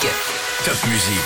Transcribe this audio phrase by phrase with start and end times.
[0.00, 1.20] Top Music.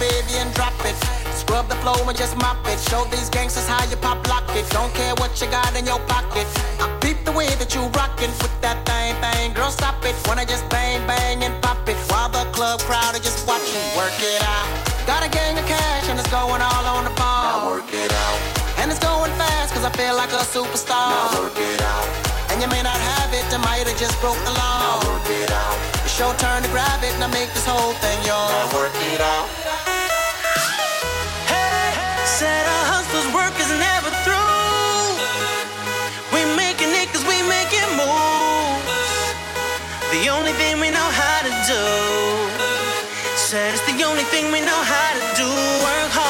[0.00, 0.96] baby, and drop it.
[1.36, 2.80] Scrub the floor and just mop it.
[2.80, 4.68] Show these gangsters how you pop lock it.
[4.70, 6.46] Don't care what you got in your pocket.
[6.80, 9.52] I peep the way that you rockin' with that thing, thing.
[9.52, 10.16] Girl, stop it.
[10.26, 11.99] Wanna just bang, bang, and pop it.
[12.32, 13.82] The club crowd are just watching.
[13.98, 14.70] Work it out.
[15.06, 17.66] Got a gang of cash and it's going all on the ball.
[17.66, 18.38] Now work it out.
[18.78, 21.10] And it's going fast cause I feel like a superstar.
[21.10, 22.06] Now work it out.
[22.54, 24.78] And you may not have it, I might have just broke the law.
[24.78, 25.76] Now work it out.
[26.06, 28.54] It's your turn to grab it and I make this whole thing yours.
[28.54, 29.69] Now work it out.
[40.20, 41.84] The only thing we know how to do.
[43.36, 45.48] Said it's the only thing we know how to do.
[45.48, 46.29] Work hard,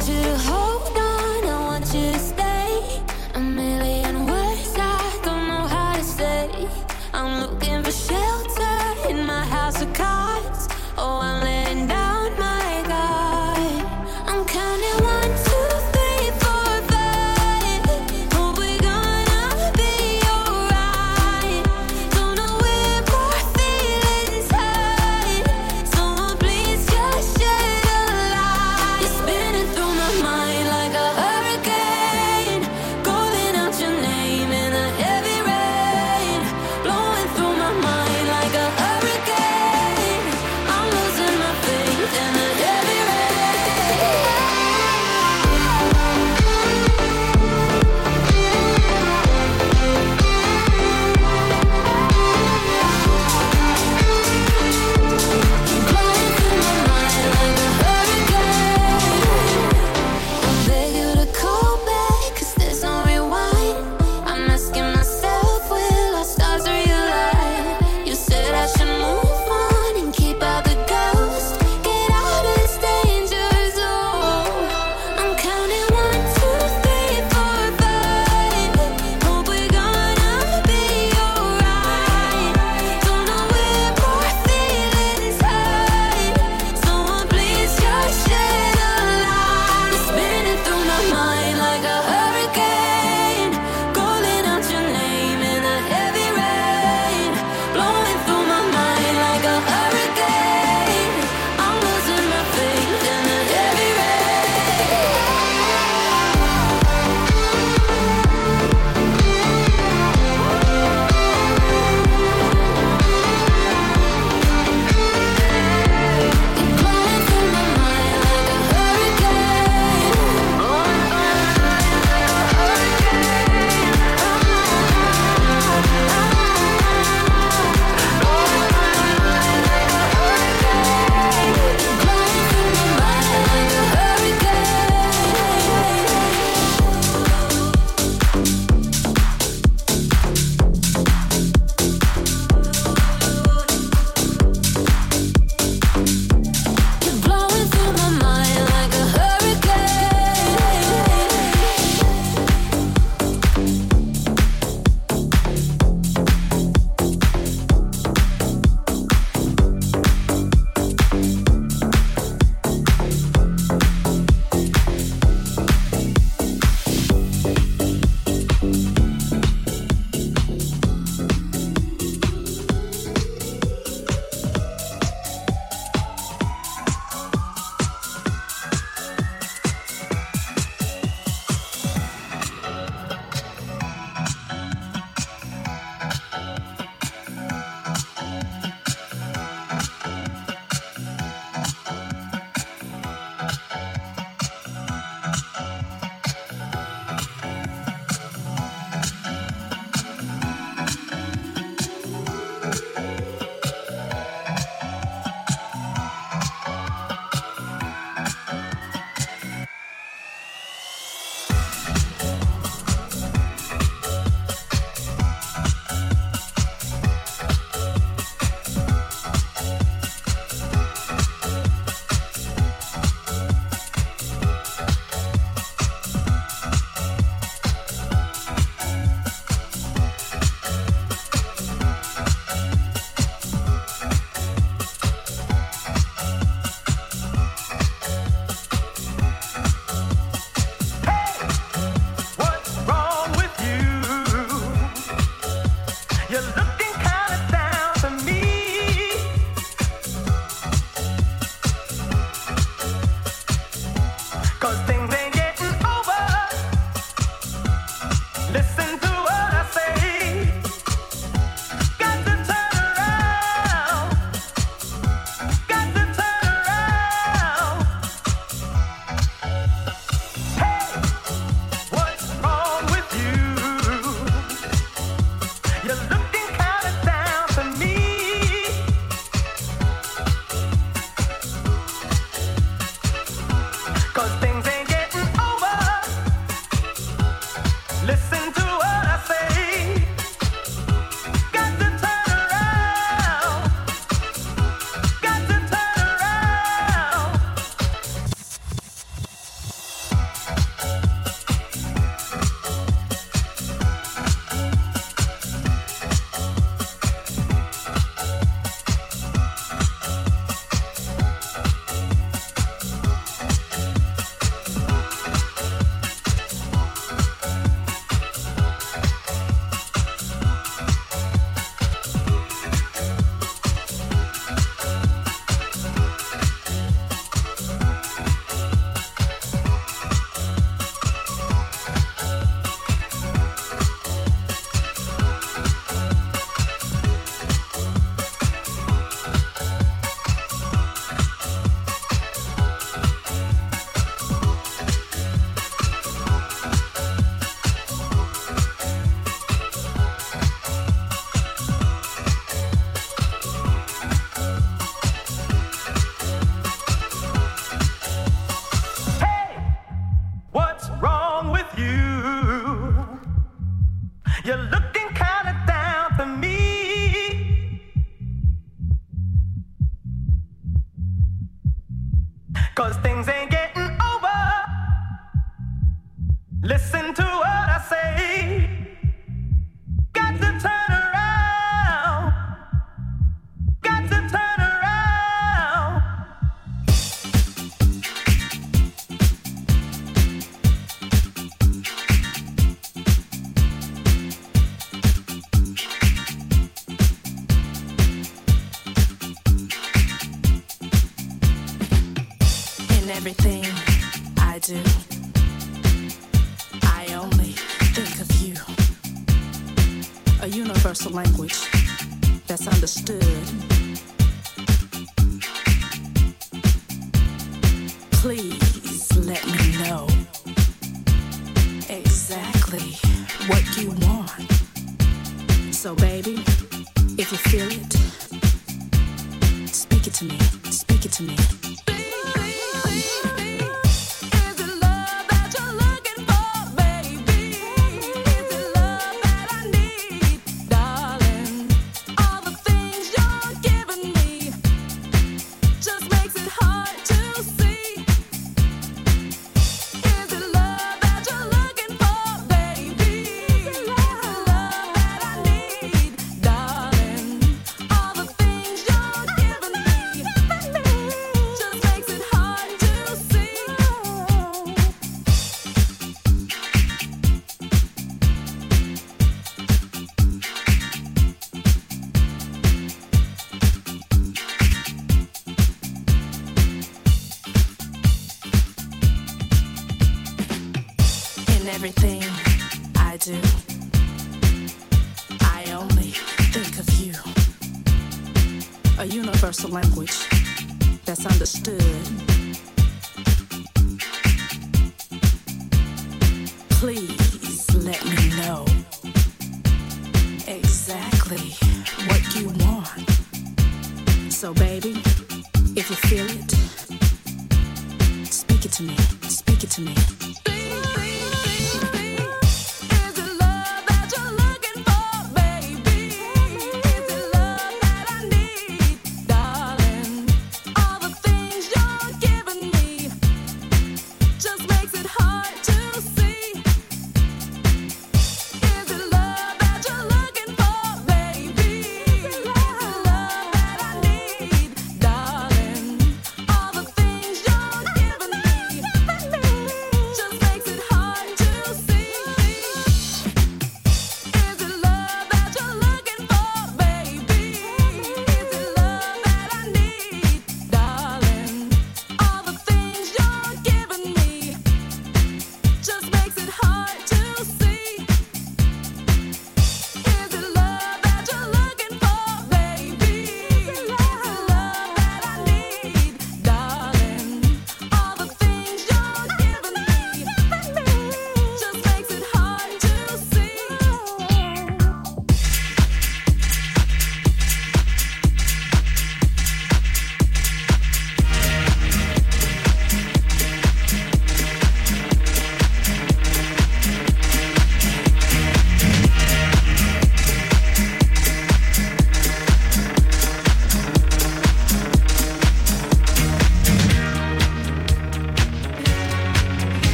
[0.00, 0.59] want you to hold